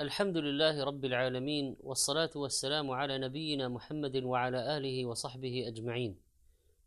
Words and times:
الحمد 0.00 0.36
لله 0.36 0.84
رب 0.84 1.04
العالمين 1.04 1.76
والصلاة 1.80 2.30
والسلام 2.36 2.90
على 2.90 3.18
نبينا 3.18 3.68
محمد 3.68 4.16
وعلى 4.16 4.76
آله 4.76 5.06
وصحبه 5.06 5.68
أجمعين. 5.68 6.18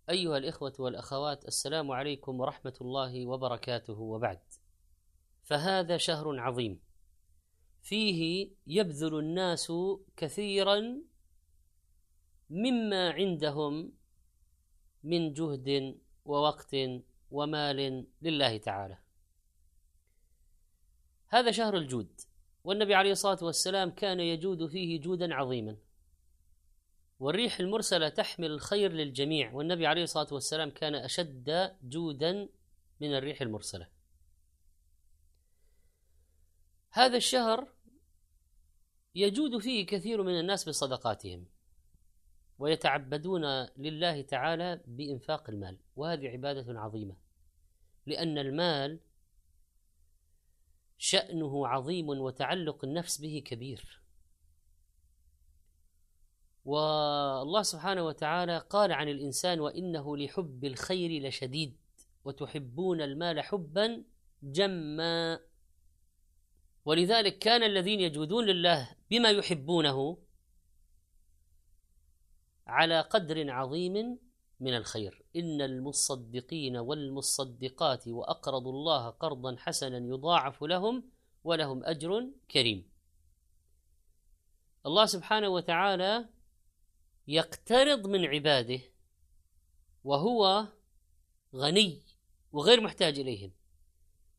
أيها 0.10 0.38
الإخوة 0.38 0.74
والأخوات 0.80 1.46
السلام 1.46 1.92
عليكم 1.92 2.40
ورحمة 2.40 2.74
الله 2.82 3.26
وبركاته 3.26 4.00
وبعد. 4.00 4.40
فهذا 5.44 5.98
شهر 5.98 6.40
عظيم 6.40 6.80
فيه 7.82 8.52
يبذل 8.68 9.20
الناس 9.20 9.72
كثيرا 10.18 10.98
مما 12.50 13.12
عندهم 13.12 13.92
من 15.04 15.34
جهد 15.34 15.98
ووقت 16.26 16.76
ومال 17.32 18.06
لله 18.22 18.58
تعالى. 18.58 18.98
هذا 21.28 21.52
شهر 21.52 21.78
الجود 21.78 22.27
والنبي 22.68 22.96
عليه 22.96 23.12
الصلاة 23.12 23.38
والسلام 23.42 23.90
كان 23.90 24.20
يجود 24.20 24.66
فيه 24.66 25.02
جودا 25.02 25.34
عظيما. 25.34 25.78
والريح 27.20 27.60
المرسلة 27.60 28.10
تحمل 28.10 28.52
الخير 28.52 28.92
للجميع 28.92 29.54
والنبي 29.54 29.88
عليه 29.88 30.04
الصلاة 30.04 30.28
والسلام 30.32 30.70
كان 30.70 30.96
أشد 30.96 31.76
جودا 31.84 32.50
من 33.02 33.16
الريح 33.16 33.42
المرسلة. 33.42 33.88
هذا 36.92 37.18
الشهر 37.18 37.68
يجود 39.16 39.58
فيه 39.58 39.86
كثير 39.86 40.24
من 40.24 40.40
الناس 40.40 40.70
بصدقاتهم 40.70 41.46
ويتعبدون 42.60 43.46
لله 43.78 44.22
تعالى 44.22 44.82
بإنفاق 44.88 45.50
المال 45.50 45.78
وهذه 45.96 46.28
عبادة 46.28 46.80
عظيمة 46.80 47.16
لأن 48.06 48.38
المال 48.38 49.00
شأنه 50.98 51.68
عظيم 51.68 52.10
وتعلق 52.10 52.86
النفس 52.86 53.22
به 53.22 53.44
كبير. 53.46 54.02
والله 56.66 57.62
سبحانه 57.62 58.04
وتعالى 58.06 58.58
قال 58.58 58.92
عن 58.92 59.10
الإنسان 59.10 59.60
وإنه 59.60 60.18
لحب 60.18 60.66
الخير 60.66 61.28
لشديد 61.28 61.78
وتحبون 62.26 63.02
المال 63.02 63.42
حبا 63.42 64.04
جما. 64.44 65.40
ولذلك 66.86 67.40
كان 67.40 67.64
الذين 67.64 68.00
يجودون 68.00 68.46
لله 68.46 68.96
بما 69.10 69.30
يحبونه 69.30 70.18
على 72.68 73.02
قدر 73.02 73.52
عظيم 73.52 74.20
من 74.60 74.74
الخير. 74.76 75.24
إن 75.36 75.62
المصدقين 75.62 76.78
والمصدقات 76.78 78.08
وأقرضوا 78.08 78.72
الله 78.72 79.10
قرضا 79.10 79.56
حسنا 79.60 79.98
يضاعف 79.98 80.64
لهم 80.64 81.04
ولهم 81.44 81.84
أجر 81.84 82.30
كريم. 82.52 82.90
الله 84.86 85.06
سبحانه 85.06 85.50
وتعالى 85.50 86.30
يقترض 87.28 88.08
من 88.08 88.26
عباده 88.26 88.80
وهو 90.04 90.68
غني 91.56 92.02
وغير 92.52 92.82
محتاج 92.82 93.20
إليهم. 93.20 93.52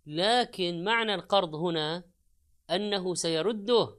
لكن 0.06 0.84
معنى 0.84 1.14
القرض 1.14 1.54
هنا 1.54 2.04
أنه 2.70 3.14
سيرده 3.14 3.96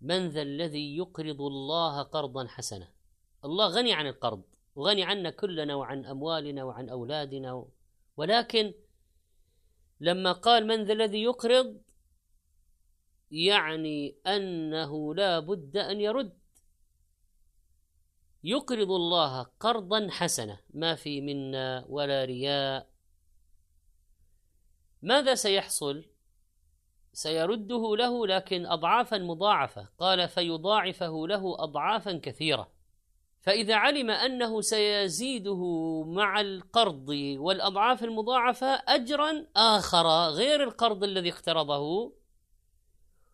من 0.00 0.28
ذا 0.28 0.42
الذي 0.42 0.96
يقرض 0.96 1.40
الله 1.40 2.02
قرضا 2.02 2.46
حسنا. 2.46 2.92
الله 3.44 3.66
غني 3.66 3.92
عن 3.92 4.06
القرض. 4.06 4.42
وغني 4.74 5.04
عنا 5.04 5.30
كلنا 5.30 5.74
وعن 5.74 6.06
أموالنا 6.06 6.64
وعن 6.64 6.88
أولادنا. 6.88 7.66
ولكن 8.16 8.74
لما 10.00 10.32
قال 10.32 10.66
من 10.66 10.84
ذا 10.84 10.92
الذي 10.92 11.22
يقرض 11.22 11.80
يعني 13.30 14.16
أنه 14.26 15.14
لا 15.14 15.38
بد 15.38 15.76
أن 15.76 16.00
يرد. 16.00 16.38
يقرض 18.44 18.90
الله 18.90 19.42
قرضا 19.42 20.08
حسنا 20.10 20.60
ما 20.74 20.94
في 20.94 21.20
منا 21.20 21.84
ولا 21.88 22.24
رياء. 22.24 22.88
ماذا 25.02 25.34
سيحصل؟ 25.34 26.04
سيرده 27.12 27.96
له 27.96 28.26
لكن 28.26 28.66
اضعافا 28.66 29.18
مضاعفة. 29.18 29.88
قال 29.98 30.28
فيضاعفه 30.28 31.26
له 31.26 31.62
اضعافا 31.62 32.18
كثيرة. 32.18 32.72
فإذا 33.42 33.74
علم 33.74 34.10
أنه 34.10 34.60
سيزيده 34.60 35.62
مع 36.06 36.40
القرض 36.40 37.08
والأضعاف 37.38 38.04
المضاعفة 38.04 38.66
أجرا 38.88 39.46
آخر 39.56 40.06
غير 40.28 40.62
القرض 40.62 41.04
الذي 41.04 41.30
اقترضه 41.30 42.12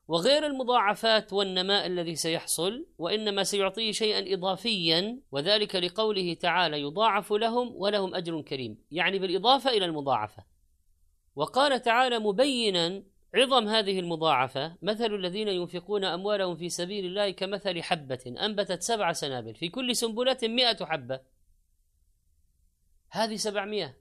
وغير 0.09 0.47
المضاعفات 0.47 1.33
والنماء 1.33 1.87
الذي 1.87 2.17
سيحصل 2.17 2.87
وإنما 2.99 3.45
سيعطيه 3.45 3.93
شيئا 3.93 4.35
إضافيا 4.35 5.21
وذلك 5.33 5.77
لقوله 5.77 6.35
تعالى 6.35 6.81
يضاعف 6.81 7.33
لهم 7.33 7.73
ولهم 7.77 8.15
أجر 8.15 8.43
كريم. 8.43 8.79
يعني 8.91 9.19
بالإضافة 9.19 9.71
إلى 9.71 9.85
المضاعفة. 9.85 10.45
وقال 11.37 11.83
تعالى 11.83 12.19
مبينا 12.19 13.03
عظم 13.35 13.69
هذه 13.69 14.01
المضاعفة 14.01 14.77
مثل 14.83 15.15
الذين 15.15 15.49
ينفقون 15.49 16.05
أموالهم 16.05 16.57
في 16.57 16.69
سبيل 16.69 17.05
الله 17.05 17.31
كمثل 17.31 17.83
حبة 17.83 18.35
أنبتت 18.41 18.83
سبع 18.83 19.13
سنابل 19.13 19.55
في 19.55 19.69
كل 19.69 19.97
سنبلة 19.97 20.39
مئة 20.43 20.85
حبة. 20.85 21.21
هذه 23.11 23.37
سبعمائة 23.37 23.97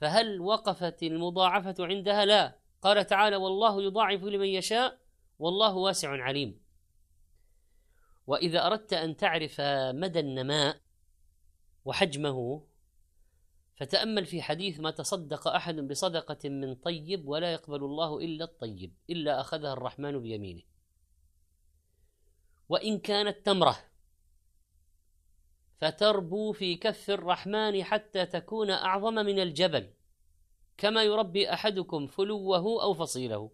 فهل 0.00 0.40
وقفت 0.40 1.02
المضاعفة 1.02 1.74
عندها؟ 1.78 2.24
لا. 2.24 2.58
قال 2.82 3.06
تعالى 3.06 3.36
والله 3.36 3.82
يضاعف 3.82 4.22
لمن 4.22 4.46
يشاء 4.46 4.98
والله 5.38 5.74
واسع 5.74 6.22
عليم. 6.22 6.60
وإذا 8.26 8.66
أردت 8.66 8.92
أن 8.92 9.16
تعرف 9.16 9.60
مدى 9.94 10.20
النماء 10.20 10.80
وحجمه 11.84 12.65
فتأمل 13.76 14.26
في 14.26 14.42
حديث 14.42 14.80
ما 14.80 14.90
تصدق 14.90 15.48
أحد 15.48 15.76
بصدقة 15.76 16.48
من 16.48 16.74
طيب 16.74 17.28
ولا 17.28 17.52
يقبل 17.52 17.84
الله 17.84 18.18
إلا 18.18 18.44
الطيب 18.44 18.94
إلا 19.10 19.40
أخذها 19.40 19.72
الرحمن 19.72 20.22
بيمينه. 20.22 20.62
وإن 22.68 22.98
كانت 22.98 23.46
تمرة 23.46 23.78
فتربو 25.80 26.52
في 26.52 26.76
كف 26.76 27.10
الرحمن 27.10 27.84
حتى 27.84 28.26
تكون 28.26 28.70
أعظم 28.70 29.14
من 29.14 29.38
الجبل 29.38 29.92
كما 30.78 31.02
يربي 31.02 31.52
أحدكم 31.52 32.06
فلوه 32.06 32.82
أو 32.82 32.94
فصيله. 32.94 33.50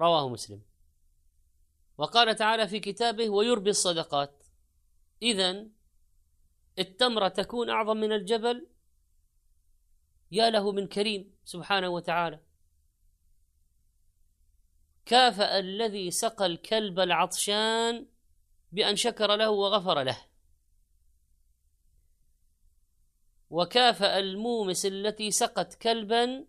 رواه 0.00 0.28
مسلم. 0.28 0.62
وقال 1.98 2.36
تعالى 2.36 2.68
في 2.68 2.80
كتابه 2.80 3.30
ويربي 3.30 3.70
الصدقات. 3.70 4.44
إذا 5.22 5.66
التمرة 6.78 7.28
تكون 7.28 7.70
أعظم 7.70 7.96
من 7.96 8.12
الجبل 8.12 8.66
يا 10.32 10.50
له 10.50 10.72
من 10.72 10.86
كريم 10.86 11.34
سبحانه 11.44 11.88
وتعالى. 11.88 12.40
كافأ 15.06 15.58
الذي 15.58 16.10
سقى 16.10 16.46
الكلب 16.46 17.00
العطشان 17.00 18.06
بأن 18.72 18.96
شكر 18.96 19.36
له 19.36 19.50
وغفر 19.50 20.02
له. 20.02 20.18
وكافأ 23.50 24.18
المومس 24.18 24.86
التي 24.86 25.30
سقت 25.30 25.74
كلبا 25.74 26.46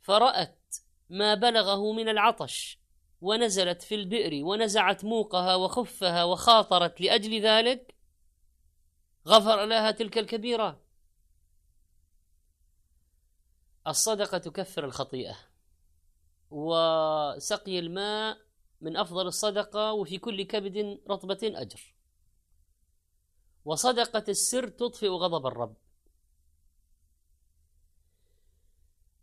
فرأت 0.00 0.76
ما 1.10 1.34
بلغه 1.34 1.92
من 1.92 2.08
العطش 2.08 2.78
ونزلت 3.20 3.82
في 3.82 3.94
البئر 3.94 4.44
ونزعت 4.44 5.04
موقها 5.04 5.54
وخفها 5.54 6.24
وخاطرت 6.24 7.00
لأجل 7.00 7.40
ذلك 7.40 7.94
غفر 9.26 9.64
لها 9.64 9.90
تلك 9.90 10.18
الكبيرة 10.18 10.81
الصدقة 13.86 14.38
تكفر 14.38 14.84
الخطيئة 14.84 15.36
وسقي 16.50 17.78
الماء 17.78 18.38
من 18.80 18.96
أفضل 18.96 19.26
الصدقة 19.26 19.92
وفي 19.92 20.18
كل 20.18 20.42
كبد 20.42 21.00
رطبة 21.10 21.38
أجر. 21.42 21.94
وصدقة 23.64 24.24
السر 24.28 24.68
تطفئ 24.68 25.08
غضب 25.08 25.46
الرب. 25.46 25.76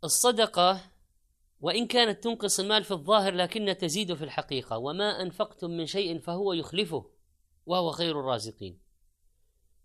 الصدقة 0.03 0.91
وإن 1.61 1.87
كانت 1.87 2.23
تنقص 2.23 2.59
المال 2.59 2.83
في 2.83 2.91
الظاهر 2.91 3.33
لكن 3.33 3.77
تزيد 3.77 4.13
في 4.13 4.23
الحقيقة 4.23 4.77
وما 4.77 5.21
أنفقتم 5.21 5.71
من 5.71 5.85
شيء 5.85 6.19
فهو 6.19 6.53
يخلفه 6.53 7.11
وهو 7.65 7.91
خير 7.91 8.19
الرازقين. 8.19 8.79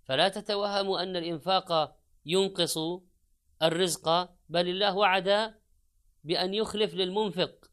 فلا 0.05 0.29
تتوهموا 0.29 1.03
أن 1.03 1.17
الإنفاق 1.17 1.97
ينقص 2.27 2.79
الرزق 3.63 4.09
بل 4.49 4.69
الله 4.69 4.97
وعد 4.97 5.55
بأن 6.25 6.55
يخلف 6.55 6.95
للمنفق. 6.95 7.71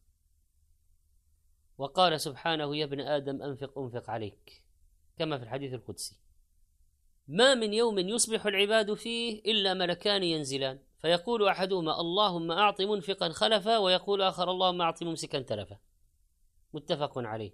وقال 1.78 2.22
سبحانه 2.22 2.76
يا 2.76 2.86
ابن 2.86 3.00
آدم 3.00 3.42
أنفق 3.42 3.80
أنفق 3.80 4.10
عليك. 4.10 4.64
كما 5.18 5.38
في 5.38 5.44
الحديث 5.44 5.74
القدسي. 5.74 6.16
ما 7.28 7.56
من 7.56 7.74
يوم 7.74 8.00
يصبح 8.00 8.46
العباد 8.46 8.94
فيه 8.94 9.42
إلا 9.52 9.74
ملكان 9.74 10.24
ينزلان. 10.24 10.80
فيقول 11.02 11.48
أحدهما 11.48 12.00
اللهم 12.00 12.52
أعط 12.52 12.82
منفقا 12.82 13.30
خلفا 13.30 13.78
ويقول 13.78 14.22
آخر 14.22 14.52
اللهم 14.52 14.82
أعط 14.82 15.04
ممسكا 15.04 15.42
تلفا 15.42 15.80
متفق 16.74 17.18
عليه. 17.18 17.54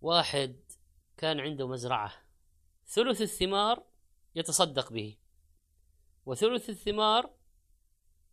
واحد 0.00 0.56
كان 1.16 1.40
عنده 1.40 1.68
مزرعة. 1.68 2.12
ثلث 2.86 3.22
الثمار 3.22 3.84
يتصدق 4.34 4.92
به. 4.92 5.16
وثلث 6.26 6.70
الثمار 6.70 7.34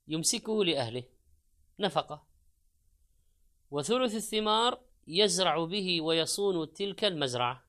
يمسكه 0.08 0.66
لأهله. 0.66 1.04
نفقة. 1.80 2.28
وثلث 3.72 4.16
الثمار 4.16 4.82
يزرع 5.08 5.66
به 5.66 6.02
ويصون 6.02 6.74
تلك 6.74 7.04
المزرعة. 7.04 7.66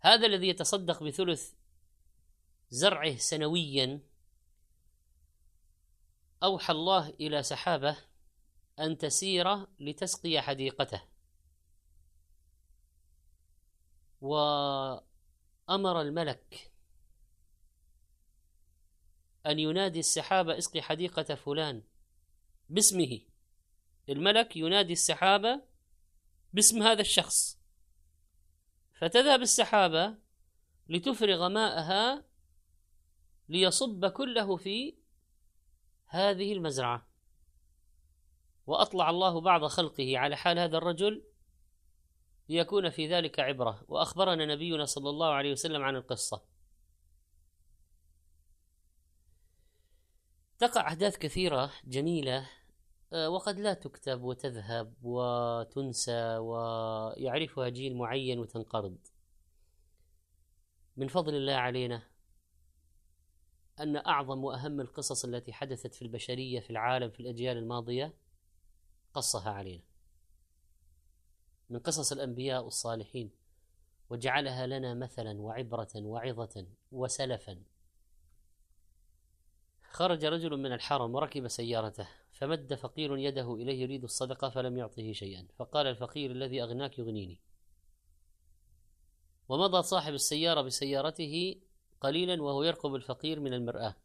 هذا 0.00 0.26
الذي 0.26 0.48
يتصدق 0.48 1.02
بثلث 1.02 1.52
زرعه 2.70 3.16
سنويا 3.16 4.00
أوحى 6.42 6.72
الله 6.72 7.08
إلى 7.08 7.42
سحابة 7.42 7.96
أن 8.78 8.98
تسير 8.98 9.66
لتسقي 9.80 10.40
حديقته. 10.40 11.02
وأمر 14.20 16.00
الملك 16.00 16.72
أن 19.48 19.58
ينادي 19.58 19.98
السحابة 19.98 20.58
اسقي 20.58 20.82
حديقة 20.82 21.34
فلان 21.34 21.82
باسمه. 22.68 23.20
الملك 24.08 24.56
ينادي 24.56 24.92
السحابة 24.92 25.62
باسم 26.52 26.82
هذا 26.82 27.00
الشخص. 27.00 27.58
فتذهب 29.00 29.42
السحابة 29.42 30.14
لتفرغ 30.88 31.48
ماءها 31.48 32.24
ليصب 33.48 34.06
كله 34.06 34.56
في 34.56 34.98
هذه 36.06 36.52
المزرعة. 36.52 37.08
وأطلع 38.66 39.10
الله 39.10 39.40
بعض 39.40 39.64
خلقه 39.64 40.18
على 40.18 40.36
حال 40.36 40.58
هذا 40.58 40.76
الرجل 40.76 41.24
ليكون 42.48 42.90
في 42.90 43.08
ذلك 43.08 43.40
عبرة. 43.40 43.84
وأخبرنا 43.88 44.46
نبينا 44.46 44.84
صلى 44.84 45.10
الله 45.10 45.28
عليه 45.28 45.52
وسلم 45.52 45.82
عن 45.82 45.96
القصة. 45.96 46.57
تقع 50.58 50.88
أحداث 50.88 51.16
كثيرة 51.18 51.72
جميلة 51.84 52.48
آه، 53.12 53.28
وقد 53.30 53.60
لا 53.60 53.74
تكتب 53.74 54.22
وتذهب 54.22 54.94
وتنسى 55.02 56.36
ويعرفها 56.36 57.68
جيل 57.68 57.96
معين 57.96 58.38
وتنقرض. 58.38 58.98
من 60.96 61.08
فضل 61.08 61.34
الله 61.34 61.52
علينا 61.54 62.02
أن 63.80 63.96
أعظم 63.96 64.44
وأهم 64.44 64.80
القصص 64.80 65.24
التي 65.24 65.52
حدثت 65.52 65.94
في 65.94 66.02
البشرية 66.02 66.60
في 66.60 66.70
العالم 66.70 67.10
في 67.10 67.20
الأجيال 67.20 67.56
الماضية 67.56 68.14
قصها 69.14 69.50
علينا. 69.50 69.82
من 71.70 71.78
قصص 71.78 72.12
الأنبياء 72.12 72.64
والصالحين 72.64 73.30
وجعلها 74.10 74.66
لنا 74.66 74.94
مثلا 74.94 75.40
وعبرة 75.40 75.92
وعظة 75.96 76.66
وسلفا. 76.92 77.62
خرج 79.98 80.24
رجل 80.24 80.56
من 80.56 80.72
الحرم 80.72 81.14
وركب 81.14 81.48
سيارته 81.48 82.08
فمد 82.32 82.74
فقير 82.74 83.16
يده 83.16 83.54
إليه 83.54 83.82
يريد 83.82 84.04
الصدقة 84.04 84.50
فلم 84.50 84.78
يعطه 84.78 85.12
شيئا 85.12 85.46
فقال 85.56 85.86
الفقير 85.86 86.30
الذي 86.30 86.62
أغناك 86.62 86.98
يغنيني. 86.98 87.40
ومضى 89.48 89.82
صاحب 89.82 90.14
السيارة 90.14 90.62
بسيارته 90.62 91.60
قليلا 92.00 92.42
وهو 92.42 92.62
يرقب 92.62 92.94
الفقير 92.94 93.40
من 93.40 93.54
المرآة. 93.54 93.96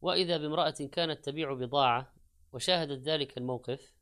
وإذا 0.00 0.36
بامرأة 0.36 0.88
كانت 0.92 1.24
تبيع 1.24 1.52
بضاعة 1.52 2.12
وشاهدت 2.52 3.02
ذلك 3.02 3.38
الموقف 3.38 3.94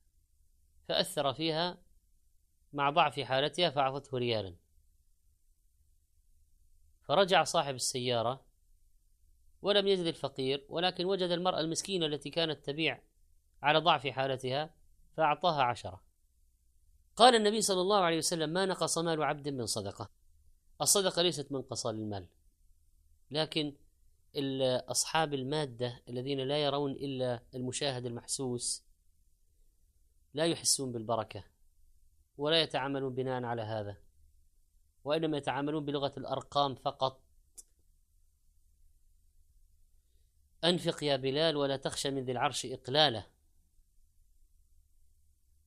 فأثر 0.89 1.35
فيها 1.35 1.79
مع 2.73 2.91
ضعف 2.91 3.21
حالتها 3.21 3.71
فأعطته 3.71 4.19
ريالا. 4.19 4.57
فرجع 7.03 7.45
صاحب 7.45 7.75
السيارة 7.75 8.50
ولم 9.63 9.87
يجد 9.87 10.07
الفقير 10.07 10.67
ولكن 10.69 11.05
وجد 11.05 11.31
المرأة 11.31 11.61
المسكينة 11.61 12.07
التي 12.07 12.31
كانت 12.31 12.65
تبيع 12.65 13.03
على 13.63 13.79
ضعف 13.79 14.07
حالتها 14.07 14.75
فأعطاها 15.17 15.63
عشرة. 15.63 16.03
قال 17.17 17.35
النبي 17.35 17.61
صلى 17.61 17.81
الله 17.81 18.01
عليه 18.01 18.19
وسلم 18.19 18.51
ما 18.51 18.67
نقص 18.67 18.99
مال 18.99 19.23
عبد 19.23 19.49
من 19.49 19.67
صدقة. 19.67 20.11
الصدقة 20.81 21.23
ليست 21.23 21.53
منقصة 21.53 21.93
للمال 21.93 22.27
لكن 23.31 23.75
أصحاب 24.89 25.35
المادة 25.35 26.03
الذين 26.09 26.41
لا 26.41 26.65
يرون 26.65 26.91
إلا 26.91 27.43
المشاهد 27.55 28.07
المحسوس 28.07 28.85
لا 30.35 30.47
يحسون 30.47 30.93
بالبركة 30.93 31.45
ولا 32.39 32.63
يتعاملون 32.63 33.15
بناء 33.15 33.45
على 33.45 33.63
هذا 33.63 33.97
وإنما 35.05 35.37
يتعاملون 35.37 35.85
بلغة 35.85 36.13
الأرقام 36.17 36.75
فقط 36.75 37.21
أنفق 40.65 41.05
يا 41.05 41.17
بلال 41.17 41.57
ولا 41.57 41.77
تخشى 41.77 42.11
من 42.11 42.25
ذي 42.25 42.33
العرش 42.33 42.67
إقلاله. 42.67 43.27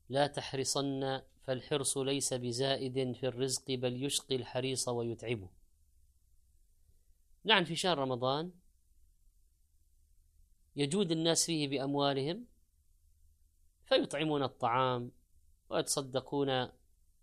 لا 0.10 0.28
تحرصن 0.28 1.22
فالحرص 1.44 1.98
ليس 1.98 2.34
بزائد 2.34 3.16
في 3.16 3.28
الرزق 3.28 3.72
بل 3.72 4.04
يشقي 4.04 4.36
الحريص 4.36 4.88
ويتعبه 4.88 5.50
نعم 7.44 7.64
في 7.64 7.76
شهر 7.76 7.98
رمضان 7.98 8.52
يجود 10.76 11.12
الناس 11.12 11.46
فيه 11.46 11.68
بأموالهم 11.68 12.46
فيطعمون 13.86 14.44
الطعام 14.44 15.12
ويتصدقون 15.70 16.50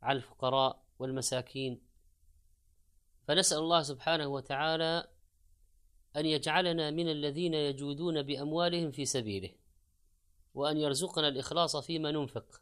على 0.02 0.16
الفقراء 0.16 0.82
والمساكين. 0.98 1.80
فنسأل 3.28 3.58
الله 3.58 3.82
سبحانه 3.82 4.26
وتعالى 4.26 5.08
أن 6.16 6.26
يجعلنا 6.26 6.90
من 6.90 7.08
الذين 7.08 7.54
يجودون 7.54 8.22
بأموالهم 8.22 8.90
في 8.90 9.04
سبيله 9.04 9.50
وأن 10.54 10.76
يرزقنا 10.76 11.28
الإخلاص 11.28 11.76
فيما 11.76 12.10
ننفق 12.10 12.60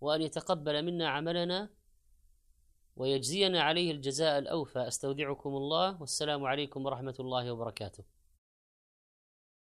وأن 0.00 0.22
يتقبل 0.22 0.82
منا 0.82 1.08
عملنا 1.08 1.70
ويجزينا 2.96 3.62
عليه 3.62 3.90
الجزاء 3.90 4.38
الأوفى. 4.38 4.88
أستودعكم 4.88 5.56
الله 5.56 6.00
والسلام 6.00 6.44
عليكم 6.44 6.86
ورحمة 6.86 7.14
الله 7.20 7.52
وبركاته. 7.52 8.04